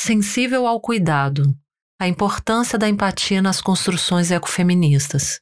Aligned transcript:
Sensível 0.00 0.64
ao 0.64 0.80
cuidado. 0.80 1.52
A 2.00 2.06
importância 2.06 2.78
da 2.78 2.88
empatia 2.88 3.42
nas 3.42 3.60
construções 3.60 4.30
ecofeministas. 4.30 5.40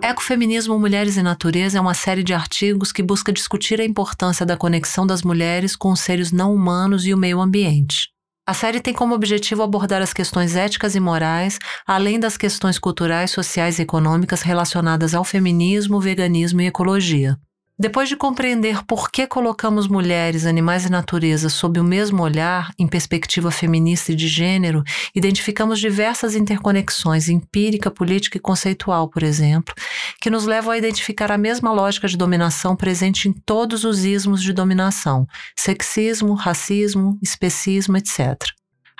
Ecofeminismo 0.00 0.78
Mulheres 0.78 1.16
e 1.16 1.22
Natureza 1.24 1.76
é 1.76 1.80
uma 1.80 1.92
série 1.92 2.22
de 2.22 2.32
artigos 2.32 2.92
que 2.92 3.02
busca 3.02 3.32
discutir 3.32 3.80
a 3.80 3.84
importância 3.84 4.46
da 4.46 4.56
conexão 4.56 5.04
das 5.04 5.22
mulheres 5.22 5.74
com 5.74 5.90
os 5.90 5.98
seres 5.98 6.30
não 6.30 6.54
humanos 6.54 7.04
e 7.04 7.12
o 7.12 7.18
meio 7.18 7.40
ambiente. 7.40 8.09
A 8.50 8.52
série 8.52 8.80
tem 8.80 8.92
como 8.92 9.14
objetivo 9.14 9.62
abordar 9.62 10.02
as 10.02 10.12
questões 10.12 10.56
éticas 10.56 10.96
e 10.96 10.98
morais, 10.98 11.56
além 11.86 12.18
das 12.18 12.36
questões 12.36 12.80
culturais, 12.80 13.30
sociais 13.30 13.78
e 13.78 13.82
econômicas 13.82 14.42
relacionadas 14.42 15.14
ao 15.14 15.22
feminismo, 15.22 16.00
veganismo 16.00 16.60
e 16.60 16.66
ecologia. 16.66 17.38
Depois 17.78 18.08
de 18.08 18.16
compreender 18.16 18.84
por 18.84 19.08
que 19.08 19.24
colocamos 19.26 19.86
mulheres, 19.86 20.44
animais 20.44 20.84
e 20.84 20.90
natureza 20.90 21.48
sob 21.48 21.78
o 21.78 21.84
mesmo 21.84 22.24
olhar, 22.24 22.74
em 22.76 22.88
perspectiva 22.88 23.52
feminista 23.52 24.10
e 24.10 24.16
de 24.16 24.26
gênero, 24.26 24.82
identificamos 25.14 25.78
diversas 25.78 26.34
interconexões 26.34 27.28
empírica, 27.28 27.88
política 27.88 28.36
e 28.36 28.40
conceitual, 28.40 29.08
por 29.08 29.22
exemplo, 29.22 29.72
que 30.20 30.30
nos 30.30 30.44
levam 30.44 30.72
a 30.72 30.78
identificar 30.78 31.32
a 31.32 31.38
mesma 31.38 31.72
lógica 31.72 32.06
de 32.06 32.16
dominação 32.16 32.76
presente 32.76 33.28
em 33.28 33.32
todos 33.32 33.84
os 33.84 34.04
ismos 34.04 34.42
de 34.42 34.52
dominação: 34.52 35.26
sexismo, 35.56 36.34
racismo, 36.34 37.18
especismo, 37.22 37.96
etc. 37.96 38.36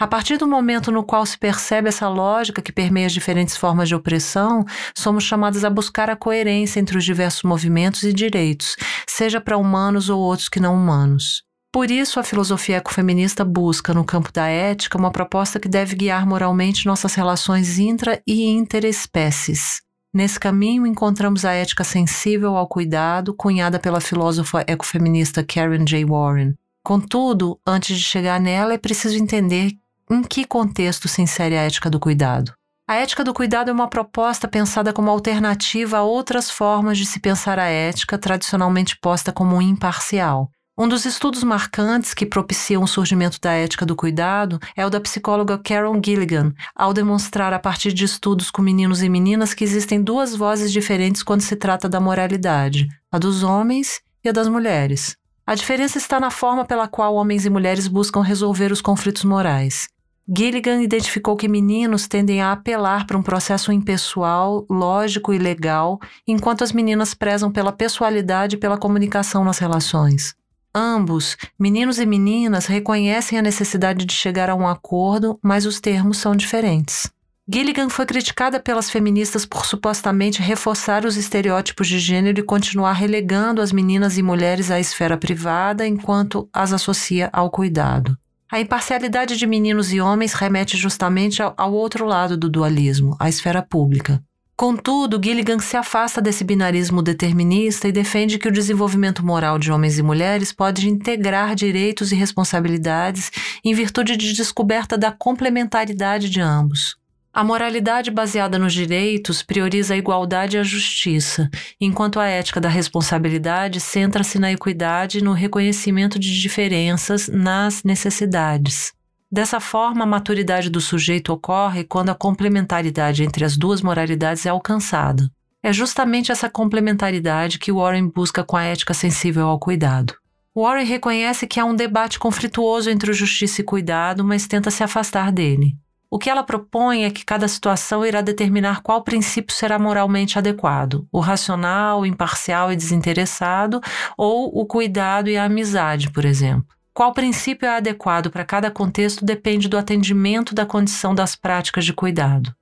A 0.00 0.06
partir 0.06 0.38
do 0.38 0.48
momento 0.48 0.90
no 0.90 1.04
qual 1.04 1.26
se 1.26 1.36
percebe 1.36 1.90
essa 1.90 2.08
lógica 2.08 2.62
que 2.62 2.72
permeia 2.72 3.06
as 3.06 3.12
diferentes 3.12 3.54
formas 3.54 3.86
de 3.86 3.94
opressão, 3.94 4.64
somos 4.94 5.24
chamados 5.24 5.62
a 5.62 5.68
buscar 5.68 6.08
a 6.08 6.16
coerência 6.16 6.80
entre 6.80 6.96
os 6.96 7.04
diversos 7.04 7.42
movimentos 7.42 8.02
e 8.02 8.10
direitos, 8.10 8.76
seja 9.06 9.42
para 9.42 9.58
humanos 9.58 10.08
ou 10.08 10.18
outros 10.18 10.48
que 10.48 10.58
não 10.58 10.74
humanos. 10.74 11.42
Por 11.70 11.90
isso, 11.90 12.18
a 12.18 12.24
filosofia 12.24 12.78
ecofeminista 12.78 13.44
busca, 13.44 13.92
no 13.92 14.02
campo 14.02 14.32
da 14.32 14.48
ética, 14.48 14.96
uma 14.96 15.12
proposta 15.12 15.60
que 15.60 15.68
deve 15.68 15.94
guiar 15.94 16.26
moralmente 16.26 16.86
nossas 16.86 17.14
relações 17.14 17.78
intra 17.78 18.22
e 18.26 18.46
interespécies. 18.48 19.82
Nesse 20.12 20.40
caminho, 20.40 20.86
encontramos 20.86 21.44
a 21.44 21.52
ética 21.52 21.84
sensível 21.84 22.56
ao 22.56 22.66
cuidado, 22.66 23.32
cunhada 23.32 23.78
pela 23.78 24.00
filósofa 24.00 24.64
ecofeminista 24.66 25.44
Karen 25.44 25.84
J. 25.84 26.04
Warren. 26.04 26.54
Contudo, 26.82 27.60
antes 27.64 27.96
de 27.96 28.02
chegar 28.02 28.40
nela, 28.40 28.74
é 28.74 28.78
preciso 28.78 29.16
entender 29.16 29.70
em 30.10 30.22
que 30.22 30.44
contexto 30.44 31.06
se 31.06 31.22
insere 31.22 31.56
a 31.56 31.62
ética 31.62 31.88
do 31.88 32.00
cuidado? 32.00 32.52
A 32.88 32.96
ética 32.96 33.22
do 33.22 33.32
cuidado 33.32 33.70
é 33.70 33.72
uma 33.72 33.86
proposta 33.86 34.48
pensada 34.48 34.92
como 34.92 35.08
alternativa 35.08 35.98
a 35.98 36.02
outras 36.02 36.50
formas 36.50 36.98
de 36.98 37.06
se 37.06 37.20
pensar 37.20 37.56
a 37.60 37.68
ética, 37.68 38.18
tradicionalmente 38.18 38.98
posta 39.00 39.32
como 39.32 39.62
imparcial. 39.62 40.50
Um 40.80 40.88
dos 40.88 41.04
estudos 41.04 41.44
marcantes 41.44 42.14
que 42.14 42.24
propiciam 42.24 42.82
o 42.82 42.88
surgimento 42.88 43.38
da 43.38 43.52
ética 43.52 43.84
do 43.84 43.94
cuidado 43.94 44.58
é 44.74 44.86
o 44.86 44.88
da 44.88 44.98
psicóloga 44.98 45.58
Carol 45.58 46.00
Gilligan, 46.02 46.54
ao 46.74 46.94
demonstrar 46.94 47.52
a 47.52 47.58
partir 47.58 47.92
de 47.92 48.06
estudos 48.06 48.50
com 48.50 48.62
meninos 48.62 49.02
e 49.02 49.08
meninas 49.10 49.52
que 49.52 49.62
existem 49.62 50.02
duas 50.02 50.34
vozes 50.34 50.72
diferentes 50.72 51.22
quando 51.22 51.42
se 51.42 51.54
trata 51.54 51.86
da 51.86 52.00
moralidade, 52.00 52.88
a 53.12 53.18
dos 53.18 53.42
homens 53.42 54.00
e 54.24 54.30
a 54.30 54.32
das 54.32 54.48
mulheres. 54.48 55.18
A 55.46 55.54
diferença 55.54 55.98
está 55.98 56.18
na 56.18 56.30
forma 56.30 56.64
pela 56.64 56.88
qual 56.88 57.14
homens 57.14 57.44
e 57.44 57.50
mulheres 57.50 57.86
buscam 57.86 58.22
resolver 58.22 58.72
os 58.72 58.80
conflitos 58.80 59.22
morais. 59.22 59.86
Gilligan 60.26 60.80
identificou 60.80 61.36
que 61.36 61.46
meninos 61.46 62.08
tendem 62.08 62.40
a 62.40 62.52
apelar 62.52 63.06
para 63.06 63.18
um 63.18 63.22
processo 63.22 63.70
impessoal, 63.70 64.64
lógico 64.70 65.34
e 65.34 65.38
legal, 65.38 65.98
enquanto 66.26 66.64
as 66.64 66.72
meninas 66.72 67.12
prezam 67.12 67.52
pela 67.52 67.70
pessoalidade 67.70 68.56
e 68.56 68.58
pela 68.58 68.78
comunicação 68.78 69.44
nas 69.44 69.58
relações. 69.58 70.39
Ambos, 70.74 71.36
meninos 71.58 71.98
e 71.98 72.06
meninas, 72.06 72.66
reconhecem 72.66 73.38
a 73.38 73.42
necessidade 73.42 74.04
de 74.04 74.12
chegar 74.12 74.48
a 74.48 74.54
um 74.54 74.68
acordo, 74.68 75.38
mas 75.42 75.66
os 75.66 75.80
termos 75.80 76.18
são 76.18 76.36
diferentes. 76.36 77.10
Gilligan 77.52 77.88
foi 77.88 78.06
criticada 78.06 78.60
pelas 78.60 78.88
feministas 78.88 79.44
por 79.44 79.66
supostamente 79.66 80.40
reforçar 80.40 81.04
os 81.04 81.16
estereótipos 81.16 81.88
de 81.88 81.98
gênero 81.98 82.38
e 82.38 82.44
continuar 82.44 82.92
relegando 82.92 83.60
as 83.60 83.72
meninas 83.72 84.16
e 84.16 84.22
mulheres 84.22 84.70
à 84.70 84.78
esfera 84.78 85.16
privada 85.16 85.84
enquanto 85.84 86.48
as 86.52 86.72
associa 86.72 87.28
ao 87.32 87.50
cuidado. 87.50 88.16
A 88.52 88.60
imparcialidade 88.60 89.36
de 89.36 89.46
meninos 89.48 89.92
e 89.92 90.00
homens 90.00 90.32
remete 90.32 90.76
justamente 90.76 91.42
ao, 91.42 91.72
outro 91.72 92.04
lado 92.04 92.36
do 92.36 92.48
dualismo, 92.48 93.16
a 93.18 93.28
esfera 93.28 93.62
pública. 93.62 94.22
Contudo, 94.60 95.18
Gilligan 95.18 95.58
se 95.58 95.74
afasta 95.74 96.20
desse 96.20 96.44
binarismo 96.44 97.00
determinista 97.00 97.88
e 97.88 97.92
defende 97.92 98.38
que 98.38 98.46
o 98.46 98.52
desenvolvimento 98.52 99.24
moral 99.24 99.58
de 99.58 99.72
homens 99.72 99.98
e 99.98 100.02
mulheres 100.02 100.52
pode 100.52 100.86
integrar 100.86 101.54
direitos 101.54 102.12
e 102.12 102.14
responsabilidades 102.14 103.30
em 103.64 103.72
virtude 103.72 104.18
de 104.18 104.34
descoberta 104.34 104.98
da 104.98 105.10
complementaridade 105.10 106.28
de 106.28 106.42
ambos. 106.42 106.98
A 107.32 107.42
moralidade 107.42 108.10
baseada 108.10 108.58
nos 108.58 108.74
direitos 108.74 109.42
prioriza 109.42 109.94
a 109.94 109.96
igualdade 109.96 110.58
e 110.58 110.60
a 110.60 110.62
justiça, 110.62 111.48
enquanto 111.80 112.20
a 112.20 112.26
ética 112.26 112.60
da 112.60 112.68
responsabilidade 112.68 113.80
centra-se 113.80 114.38
na 114.38 114.52
equidade 114.52 115.20
e 115.20 115.24
no 115.24 115.32
reconhecimento 115.32 116.18
de 116.18 116.38
diferenças 116.38 117.28
nas 117.28 117.82
necessidades. 117.82 118.92
Dessa 119.32 119.60
forma, 119.60 120.02
a 120.02 120.06
maturidade 120.06 120.68
do 120.68 120.80
sujeito 120.80 121.32
ocorre 121.32 121.84
quando 121.84 122.08
a 122.08 122.14
complementaridade 122.16 123.22
entre 123.22 123.44
as 123.44 123.56
duas 123.56 123.80
moralidades 123.80 124.44
é 124.44 124.48
alcançada. 124.48 125.30
É 125.62 125.72
justamente 125.72 126.32
essa 126.32 126.50
complementaridade 126.50 127.58
que 127.58 127.70
Warren 127.70 128.08
busca 128.08 128.42
com 128.42 128.56
a 128.56 128.64
ética 128.64 128.92
sensível 128.92 129.46
ao 129.46 129.58
cuidado. 129.58 130.14
Warren 130.56 130.84
reconhece 130.84 131.46
que 131.46 131.60
há 131.60 131.64
um 131.64 131.76
debate 131.76 132.18
conflituoso 132.18 132.90
entre 132.90 133.12
justiça 133.12 133.60
e 133.60 133.64
cuidado, 133.64 134.24
mas 134.24 134.48
tenta 134.48 134.68
se 134.68 134.82
afastar 134.82 135.30
dele. 135.30 135.76
O 136.10 136.18
que 136.18 136.28
ela 136.28 136.42
propõe 136.42 137.04
é 137.04 137.10
que 137.10 137.24
cada 137.24 137.46
situação 137.46 138.04
irá 138.04 138.20
determinar 138.20 138.82
qual 138.82 139.04
princípio 139.04 139.54
será 139.54 139.78
moralmente 139.78 140.38
adequado: 140.38 141.06
o 141.12 141.20
racional, 141.20 142.04
imparcial 142.04 142.72
e 142.72 142.76
desinteressado, 142.76 143.80
ou 144.18 144.50
o 144.52 144.66
cuidado 144.66 145.30
e 145.30 145.36
a 145.36 145.44
amizade, 145.44 146.10
por 146.10 146.24
exemplo. 146.24 146.79
Qual 146.92 147.12
princípio 147.12 147.66
é 147.66 147.76
adequado 147.76 148.30
para 148.30 148.44
cada 148.44 148.70
contexto 148.70 149.24
depende 149.24 149.68
do 149.68 149.78
atendimento 149.78 150.54
da 150.54 150.66
condição 150.66 151.14
das 151.14 151.36
práticas 151.36 151.84
de 151.84 151.92
cuidado. 151.92 152.54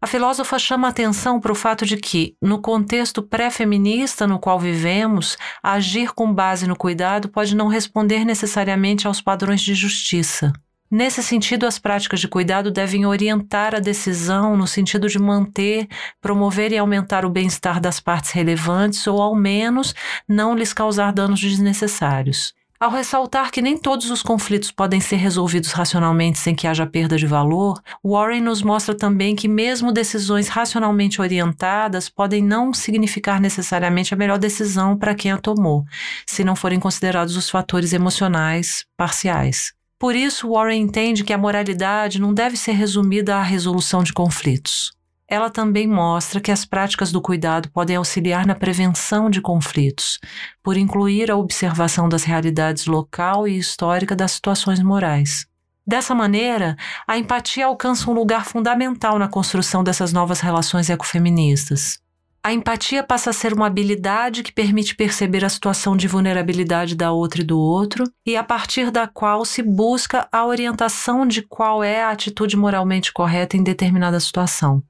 A 0.00 0.06
filósofa 0.06 0.58
chama 0.58 0.88
atenção 0.88 1.38
para 1.38 1.52
o 1.52 1.54
fato 1.54 1.86
de 1.86 1.96
que, 1.96 2.36
no 2.42 2.60
contexto 2.60 3.22
pré-feminista 3.22 4.26
no 4.26 4.38
qual 4.38 4.58
vivemos, 4.58 5.36
agir 5.62 6.12
com 6.12 6.34
base 6.34 6.66
no 6.66 6.74
cuidado 6.74 7.28
pode 7.28 7.54
não 7.54 7.68
responder 7.68 8.24
necessariamente 8.24 9.06
aos 9.06 9.20
padrões 9.20 9.60
de 9.60 9.74
justiça. 9.74 10.52
Nesse 10.90 11.22
sentido, 11.22 11.66
as 11.66 11.78
práticas 11.78 12.20
de 12.20 12.28
cuidado 12.28 12.70
devem 12.70 13.06
orientar 13.06 13.74
a 13.74 13.78
decisão 13.78 14.56
no 14.56 14.66
sentido 14.66 15.08
de 15.08 15.18
manter, 15.18 15.88
promover 16.20 16.72
e 16.72 16.78
aumentar 16.78 17.24
o 17.24 17.30
bem-estar 17.30 17.80
das 17.80 18.00
partes 18.00 18.32
relevantes 18.32 19.06
ou, 19.06 19.22
ao 19.22 19.34
menos, 19.34 19.94
não 20.28 20.54
lhes 20.54 20.74
causar 20.74 21.12
danos 21.12 21.40
desnecessários. 21.40 22.52
Ao 22.82 22.90
ressaltar 22.90 23.52
que 23.52 23.62
nem 23.62 23.78
todos 23.78 24.10
os 24.10 24.24
conflitos 24.24 24.72
podem 24.72 25.00
ser 25.00 25.14
resolvidos 25.14 25.70
racionalmente 25.70 26.40
sem 26.40 26.52
que 26.52 26.66
haja 26.66 26.84
perda 26.84 27.16
de 27.16 27.28
valor, 27.28 27.80
Warren 28.04 28.40
nos 28.40 28.60
mostra 28.60 28.92
também 28.92 29.36
que, 29.36 29.46
mesmo 29.46 29.92
decisões 29.92 30.48
racionalmente 30.48 31.20
orientadas, 31.20 32.08
podem 32.08 32.42
não 32.42 32.74
significar 32.74 33.40
necessariamente 33.40 34.12
a 34.12 34.16
melhor 34.16 34.36
decisão 34.36 34.98
para 34.98 35.14
quem 35.14 35.30
a 35.30 35.38
tomou, 35.38 35.84
se 36.26 36.42
não 36.42 36.56
forem 36.56 36.80
considerados 36.80 37.36
os 37.36 37.48
fatores 37.48 37.92
emocionais 37.92 38.84
parciais. 38.96 39.72
Por 39.96 40.16
isso, 40.16 40.50
Warren 40.50 40.80
entende 40.80 41.22
que 41.22 41.32
a 41.32 41.38
moralidade 41.38 42.20
não 42.20 42.34
deve 42.34 42.56
ser 42.56 42.72
resumida 42.72 43.36
à 43.36 43.42
resolução 43.42 44.02
de 44.02 44.12
conflitos. 44.12 44.90
Ela 45.32 45.48
também 45.48 45.86
mostra 45.86 46.42
que 46.42 46.52
as 46.52 46.66
práticas 46.66 47.10
do 47.10 47.18
cuidado 47.18 47.70
podem 47.70 47.96
auxiliar 47.96 48.44
na 48.44 48.54
prevenção 48.54 49.30
de 49.30 49.40
conflitos, 49.40 50.18
por 50.62 50.76
incluir 50.76 51.30
a 51.30 51.36
observação 51.38 52.06
das 52.06 52.22
realidades 52.22 52.84
local 52.84 53.48
e 53.48 53.56
histórica 53.56 54.14
das 54.14 54.32
situações 54.32 54.82
morais. 54.82 55.46
Dessa 55.86 56.14
maneira, 56.14 56.76
a 57.08 57.16
empatia 57.16 57.64
alcança 57.64 58.10
um 58.10 58.12
lugar 58.12 58.44
fundamental 58.44 59.18
na 59.18 59.26
construção 59.26 59.82
dessas 59.82 60.12
novas 60.12 60.40
relações 60.40 60.90
ecofeministas. 60.90 61.98
A 62.44 62.52
empatia 62.52 63.02
passa 63.02 63.30
a 63.30 63.32
ser 63.32 63.54
uma 63.54 63.68
habilidade 63.68 64.42
que 64.42 64.52
permite 64.52 64.94
perceber 64.94 65.46
a 65.46 65.48
situação 65.48 65.96
de 65.96 66.06
vulnerabilidade 66.06 66.94
da 66.94 67.10
outra 67.10 67.40
e 67.40 67.44
do 67.44 67.58
outro, 67.58 68.04
e 68.26 68.36
a 68.36 68.44
partir 68.44 68.90
da 68.90 69.08
qual 69.08 69.46
se 69.46 69.62
busca 69.62 70.28
a 70.30 70.44
orientação 70.44 71.26
de 71.26 71.40
qual 71.40 71.82
é 71.82 72.02
a 72.02 72.10
atitude 72.10 72.54
moralmente 72.54 73.10
correta 73.14 73.56
em 73.56 73.62
determinada 73.62 74.20
situação. 74.20 74.82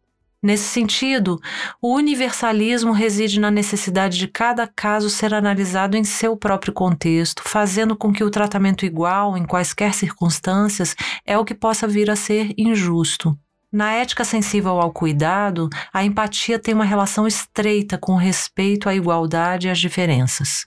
Nesse 0.42 0.64
sentido, 0.64 1.40
o 1.80 1.94
universalismo 1.94 2.90
reside 2.90 3.38
na 3.38 3.48
necessidade 3.48 4.18
de 4.18 4.26
cada 4.26 4.66
caso 4.66 5.08
ser 5.08 5.32
analisado 5.32 5.96
em 5.96 6.02
seu 6.02 6.36
próprio 6.36 6.72
contexto, 6.72 7.44
fazendo 7.44 7.94
com 7.94 8.12
que 8.12 8.24
o 8.24 8.30
tratamento 8.30 8.84
igual, 8.84 9.36
em 9.38 9.44
quaisquer 9.44 9.94
circunstâncias, 9.94 10.96
é 11.24 11.38
o 11.38 11.44
que 11.44 11.54
possa 11.54 11.86
vir 11.86 12.10
a 12.10 12.16
ser 12.16 12.52
injusto. 12.58 13.38
Na 13.72 13.92
ética 13.92 14.24
sensível 14.24 14.80
ao 14.80 14.92
cuidado, 14.92 15.70
a 15.94 16.04
empatia 16.04 16.58
tem 16.58 16.74
uma 16.74 16.84
relação 16.84 17.24
estreita 17.24 17.96
com 17.96 18.16
respeito 18.16 18.88
à 18.88 18.94
igualdade 18.94 19.68
e 19.68 19.70
às 19.70 19.78
diferenças. 19.78 20.66